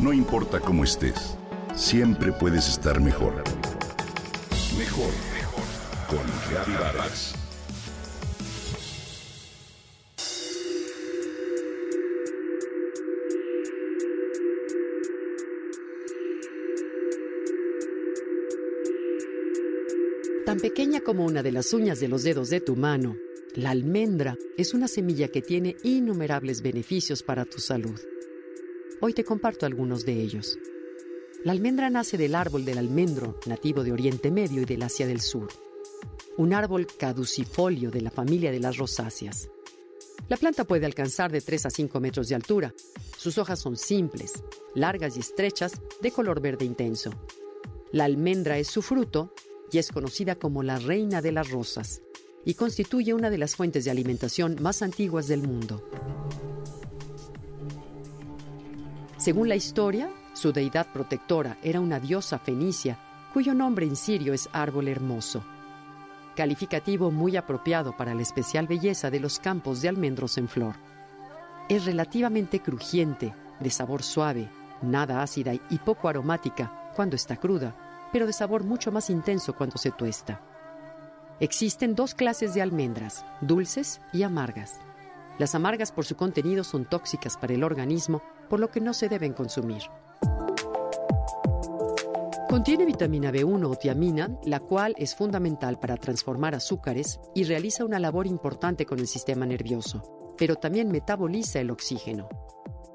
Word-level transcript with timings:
No 0.00 0.12
importa 0.12 0.60
cómo 0.60 0.84
estés, 0.84 1.36
siempre 1.74 2.30
puedes 2.30 2.68
estar 2.68 3.00
mejor. 3.00 3.42
Mejor, 4.78 5.10
mejor. 5.34 5.64
Con 6.08 6.74
Vargas. 6.78 7.34
Tan 20.46 20.60
pequeña 20.60 21.00
como 21.00 21.24
una 21.24 21.42
de 21.42 21.50
las 21.50 21.72
uñas 21.72 21.98
de 21.98 22.06
los 22.06 22.22
dedos 22.22 22.50
de 22.50 22.60
tu 22.60 22.76
mano, 22.76 23.16
la 23.56 23.70
almendra 23.70 24.36
es 24.56 24.74
una 24.74 24.86
semilla 24.86 25.26
que 25.26 25.42
tiene 25.42 25.74
innumerables 25.82 26.62
beneficios 26.62 27.24
para 27.24 27.44
tu 27.44 27.58
salud. 27.58 27.98
Hoy 29.00 29.12
te 29.12 29.22
comparto 29.22 29.64
algunos 29.64 30.04
de 30.04 30.20
ellos. 30.20 30.58
La 31.44 31.52
almendra 31.52 31.88
nace 31.88 32.18
del 32.18 32.34
árbol 32.34 32.64
del 32.64 32.78
almendro, 32.78 33.38
nativo 33.46 33.84
de 33.84 33.92
Oriente 33.92 34.32
Medio 34.32 34.62
y 34.62 34.64
del 34.64 34.82
Asia 34.82 35.06
del 35.06 35.20
Sur. 35.20 35.46
Un 36.36 36.52
árbol 36.52 36.88
caducifolio 36.98 37.92
de 37.92 38.00
la 38.00 38.10
familia 38.10 38.50
de 38.50 38.58
las 38.58 38.76
rosáceas. 38.76 39.48
La 40.28 40.36
planta 40.36 40.64
puede 40.64 40.84
alcanzar 40.84 41.30
de 41.30 41.40
3 41.40 41.66
a 41.66 41.70
5 41.70 42.00
metros 42.00 42.28
de 42.28 42.34
altura. 42.34 42.74
Sus 43.16 43.38
hojas 43.38 43.60
son 43.60 43.76
simples, 43.76 44.42
largas 44.74 45.16
y 45.16 45.20
estrechas, 45.20 45.80
de 46.02 46.10
color 46.10 46.40
verde 46.40 46.64
intenso. 46.64 47.12
La 47.92 48.04
almendra 48.04 48.58
es 48.58 48.66
su 48.66 48.82
fruto 48.82 49.32
y 49.70 49.78
es 49.78 49.92
conocida 49.92 50.34
como 50.34 50.64
la 50.64 50.80
reina 50.80 51.22
de 51.22 51.30
las 51.30 51.50
rosas 51.50 52.02
y 52.44 52.54
constituye 52.54 53.14
una 53.14 53.30
de 53.30 53.38
las 53.38 53.54
fuentes 53.54 53.84
de 53.84 53.92
alimentación 53.92 54.56
más 54.60 54.82
antiguas 54.82 55.28
del 55.28 55.42
mundo. 55.42 55.88
Según 59.28 59.50
la 59.50 59.56
historia, 59.56 60.08
su 60.32 60.54
deidad 60.54 60.86
protectora 60.86 61.58
era 61.62 61.80
una 61.80 62.00
diosa 62.00 62.38
fenicia 62.38 62.96
cuyo 63.34 63.52
nombre 63.52 63.84
en 63.84 63.94
sirio 63.94 64.32
es 64.32 64.48
árbol 64.54 64.88
hermoso, 64.88 65.44
calificativo 66.34 67.10
muy 67.10 67.36
apropiado 67.36 67.94
para 67.94 68.14
la 68.14 68.22
especial 68.22 68.66
belleza 68.66 69.10
de 69.10 69.20
los 69.20 69.38
campos 69.38 69.82
de 69.82 69.90
almendros 69.90 70.38
en 70.38 70.48
flor. 70.48 70.76
Es 71.68 71.84
relativamente 71.84 72.60
crujiente, 72.60 73.34
de 73.60 73.68
sabor 73.68 74.02
suave, 74.02 74.48
nada 74.80 75.20
ácida 75.20 75.52
y 75.52 75.76
poco 75.76 76.08
aromática 76.08 76.90
cuando 76.96 77.14
está 77.14 77.36
cruda, 77.36 77.76
pero 78.10 78.26
de 78.26 78.32
sabor 78.32 78.64
mucho 78.64 78.90
más 78.92 79.10
intenso 79.10 79.54
cuando 79.54 79.76
se 79.76 79.90
tuesta. 79.90 80.40
Existen 81.38 81.94
dos 81.94 82.14
clases 82.14 82.54
de 82.54 82.62
almendras, 82.62 83.26
dulces 83.42 84.00
y 84.10 84.22
amargas. 84.22 84.80
Las 85.38 85.54
amargas 85.54 85.92
por 85.92 86.04
su 86.04 86.16
contenido 86.16 86.64
son 86.64 86.84
tóxicas 86.84 87.36
para 87.36 87.54
el 87.54 87.62
organismo, 87.62 88.22
por 88.50 88.58
lo 88.58 88.70
que 88.70 88.80
no 88.80 88.92
se 88.92 89.08
deben 89.08 89.32
consumir. 89.32 89.82
Contiene 92.48 92.86
vitamina 92.86 93.30
B1 93.30 93.70
o 93.70 93.76
tiamina, 93.76 94.36
la 94.44 94.58
cual 94.58 94.94
es 94.98 95.14
fundamental 95.14 95.78
para 95.78 95.96
transformar 95.96 96.56
azúcares 96.56 97.20
y 97.34 97.44
realiza 97.44 97.84
una 97.84 98.00
labor 98.00 98.26
importante 98.26 98.84
con 98.84 98.98
el 98.98 99.06
sistema 99.06 99.46
nervioso, 99.46 100.34
pero 100.36 100.56
también 100.56 100.90
metaboliza 100.90 101.60
el 101.60 101.70
oxígeno. 101.70 102.28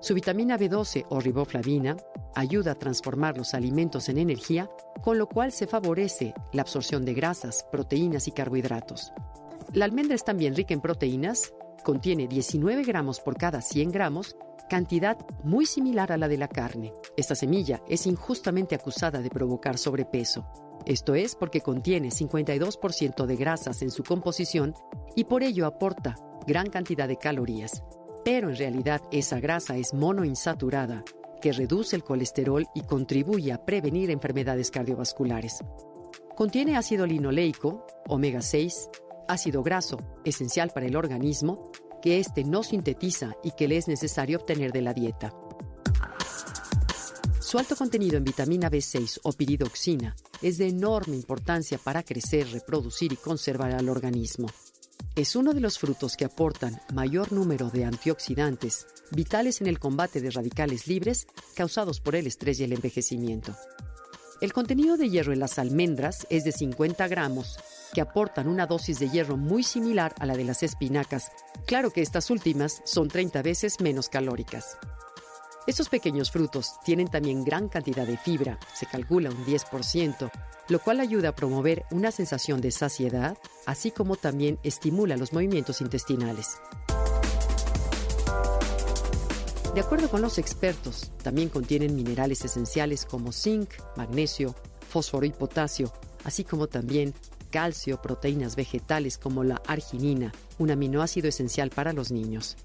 Su 0.00 0.14
vitamina 0.14 0.58
B12 0.58 1.06
o 1.10 1.20
riboflavina 1.20 1.96
ayuda 2.34 2.72
a 2.72 2.78
transformar 2.78 3.36
los 3.36 3.54
alimentos 3.54 4.08
en 4.08 4.18
energía, 4.18 4.68
con 5.00 5.16
lo 5.16 5.28
cual 5.28 5.52
se 5.52 5.68
favorece 5.68 6.34
la 6.52 6.62
absorción 6.62 7.04
de 7.04 7.14
grasas, 7.14 7.64
proteínas 7.70 8.26
y 8.26 8.32
carbohidratos. 8.32 9.12
La 9.72 9.84
almendra 9.84 10.16
es 10.16 10.24
también 10.24 10.56
rica 10.56 10.74
en 10.74 10.80
proteínas, 10.80 11.52
contiene 11.82 12.26
19 12.26 12.84
gramos 12.84 13.20
por 13.20 13.36
cada 13.36 13.60
100 13.60 13.90
gramos, 13.90 14.36
cantidad 14.68 15.18
muy 15.44 15.66
similar 15.66 16.12
a 16.12 16.16
la 16.16 16.28
de 16.28 16.38
la 16.38 16.48
carne. 16.48 16.92
Esta 17.16 17.34
semilla 17.34 17.82
es 17.88 18.06
injustamente 18.06 18.74
acusada 18.74 19.20
de 19.20 19.30
provocar 19.30 19.76
sobrepeso. 19.76 20.46
Esto 20.86 21.14
es 21.14 21.36
porque 21.36 21.60
contiene 21.60 22.08
52% 22.08 23.26
de 23.26 23.36
grasas 23.36 23.82
en 23.82 23.90
su 23.90 24.02
composición 24.02 24.74
y 25.14 25.24
por 25.24 25.42
ello 25.42 25.66
aporta 25.66 26.16
gran 26.46 26.70
cantidad 26.70 27.06
de 27.06 27.18
calorías. 27.18 27.82
Pero 28.24 28.50
en 28.50 28.56
realidad 28.56 29.02
esa 29.10 29.40
grasa 29.40 29.76
es 29.76 29.94
monoinsaturada 29.94 31.04
que 31.40 31.52
reduce 31.52 31.96
el 31.96 32.04
colesterol 32.04 32.66
y 32.74 32.82
contribuye 32.82 33.52
a 33.52 33.64
prevenir 33.64 34.10
enfermedades 34.10 34.70
cardiovasculares. 34.70 35.58
Contiene 36.36 36.76
ácido 36.76 37.04
linoleico, 37.04 37.84
omega 38.08 38.40
6, 38.40 38.88
ácido 39.28 39.62
graso, 39.62 39.98
esencial 40.24 40.70
para 40.70 40.86
el 40.86 40.96
organismo, 40.96 41.70
que 42.02 42.18
éste 42.18 42.44
no 42.44 42.62
sintetiza 42.62 43.36
y 43.42 43.52
que 43.52 43.68
le 43.68 43.78
es 43.78 43.88
necesario 43.88 44.38
obtener 44.38 44.72
de 44.72 44.82
la 44.82 44.92
dieta. 44.92 45.32
Su 47.40 47.58
alto 47.58 47.76
contenido 47.76 48.16
en 48.16 48.24
vitamina 48.24 48.70
B6 48.70 49.20
o 49.24 49.32
piridoxina 49.32 50.16
es 50.40 50.58
de 50.58 50.68
enorme 50.68 51.16
importancia 51.16 51.78
para 51.78 52.02
crecer, 52.02 52.50
reproducir 52.50 53.12
y 53.12 53.16
conservar 53.16 53.72
al 53.72 53.88
organismo. 53.88 54.48
Es 55.14 55.36
uno 55.36 55.52
de 55.52 55.60
los 55.60 55.78
frutos 55.78 56.16
que 56.16 56.24
aportan 56.24 56.80
mayor 56.94 57.32
número 57.32 57.68
de 57.68 57.84
antioxidantes 57.84 58.86
vitales 59.10 59.60
en 59.60 59.66
el 59.66 59.78
combate 59.78 60.22
de 60.22 60.30
radicales 60.30 60.86
libres 60.86 61.26
causados 61.54 62.00
por 62.00 62.16
el 62.16 62.26
estrés 62.26 62.58
y 62.60 62.64
el 62.64 62.72
envejecimiento. 62.72 63.54
El 64.40 64.54
contenido 64.54 64.96
de 64.96 65.10
hierro 65.10 65.34
en 65.34 65.40
las 65.40 65.58
almendras 65.58 66.26
es 66.30 66.44
de 66.44 66.52
50 66.52 67.06
gramos, 67.08 67.58
que 67.92 68.00
aportan 68.00 68.48
una 68.48 68.66
dosis 68.66 68.98
de 68.98 69.10
hierro 69.10 69.36
muy 69.36 69.62
similar 69.62 70.14
a 70.18 70.26
la 70.26 70.36
de 70.36 70.44
las 70.44 70.62
espinacas. 70.62 71.30
Claro 71.66 71.90
que 71.90 72.02
estas 72.02 72.30
últimas 72.30 72.82
son 72.84 73.08
30 73.08 73.42
veces 73.42 73.80
menos 73.80 74.08
calóricas. 74.08 74.78
Estos 75.66 75.88
pequeños 75.88 76.32
frutos 76.32 76.72
tienen 76.84 77.06
también 77.08 77.44
gran 77.44 77.68
cantidad 77.68 78.04
de 78.04 78.16
fibra, 78.16 78.58
se 78.74 78.86
calcula 78.86 79.30
un 79.30 79.44
10%, 79.46 80.30
lo 80.68 80.78
cual 80.80 80.98
ayuda 80.98 81.28
a 81.28 81.36
promover 81.36 81.84
una 81.92 82.10
sensación 82.10 82.60
de 82.60 82.72
saciedad, 82.72 83.38
así 83.64 83.92
como 83.92 84.16
también 84.16 84.58
estimula 84.64 85.16
los 85.16 85.32
movimientos 85.32 85.80
intestinales. 85.80 86.56
De 89.74 89.80
acuerdo 89.80 90.10
con 90.10 90.20
los 90.20 90.36
expertos, 90.38 91.12
también 91.22 91.48
contienen 91.48 91.94
minerales 91.94 92.44
esenciales 92.44 93.06
como 93.06 93.32
zinc, 93.32 93.70
magnesio, 93.96 94.54
fósforo 94.88 95.24
y 95.24 95.30
potasio, 95.30 95.92
así 96.24 96.44
como 96.44 96.66
también 96.66 97.14
calcio, 97.52 98.02
proteínas 98.02 98.56
vegetales 98.56 99.18
como 99.18 99.44
la 99.44 99.62
arginina, 99.68 100.32
un 100.58 100.72
aminoácido 100.72 101.28
esencial 101.28 101.70
para 101.70 101.92
los 101.92 102.10
niños. 102.10 102.56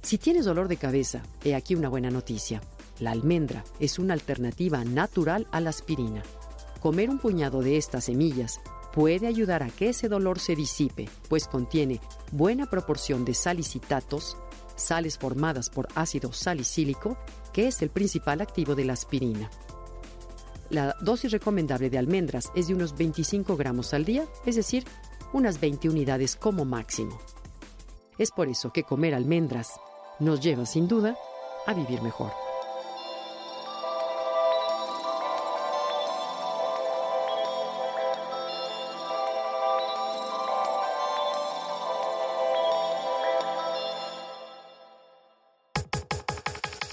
Si 0.00 0.16
tienes 0.16 0.46
dolor 0.46 0.68
de 0.68 0.78
cabeza, 0.78 1.22
he 1.44 1.54
aquí 1.54 1.74
una 1.74 1.90
buena 1.90 2.10
noticia. 2.10 2.62
La 3.00 3.10
almendra 3.10 3.64
es 3.80 3.98
una 3.98 4.14
alternativa 4.14 4.82
natural 4.84 5.46
a 5.50 5.60
la 5.60 5.70
aspirina. 5.70 6.22
Comer 6.80 7.10
un 7.10 7.18
puñado 7.18 7.60
de 7.60 7.76
estas 7.76 8.04
semillas 8.04 8.60
puede 8.94 9.26
ayudar 9.26 9.62
a 9.62 9.68
que 9.68 9.90
ese 9.90 10.08
dolor 10.08 10.38
se 10.38 10.56
disipe, 10.56 11.08
pues 11.28 11.48
contiene 11.48 12.00
buena 12.32 12.70
proporción 12.70 13.26
de 13.26 13.34
salicitatos, 13.34 14.38
sales 14.76 15.18
formadas 15.18 15.68
por 15.68 15.88
ácido 15.94 16.32
salicílico, 16.32 17.18
que 17.52 17.66
es 17.66 17.82
el 17.82 17.90
principal 17.90 18.40
activo 18.40 18.74
de 18.74 18.84
la 18.84 18.92
aspirina. 18.92 19.50
La 20.70 20.96
dosis 21.00 21.30
recomendable 21.30 21.90
de 21.90 21.98
almendras 21.98 22.50
es 22.54 22.68
de 22.68 22.74
unos 22.74 22.96
25 22.96 23.56
gramos 23.56 23.94
al 23.94 24.04
día, 24.04 24.26
es 24.44 24.56
decir, 24.56 24.84
unas 25.32 25.60
20 25.60 25.88
unidades 25.88 26.34
como 26.34 26.64
máximo. 26.64 27.18
Es 28.18 28.30
por 28.30 28.48
eso 28.48 28.72
que 28.72 28.82
comer 28.82 29.14
almendras 29.14 29.72
nos 30.18 30.40
lleva 30.40 30.66
sin 30.66 30.88
duda 30.88 31.16
a 31.66 31.74
vivir 31.74 32.02
mejor. 32.02 32.32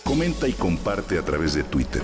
Comenta 0.04 0.48
y 0.48 0.54
comparte 0.54 1.18
a 1.18 1.24
través 1.24 1.56
de 1.56 1.64
Twitter. 1.64 2.04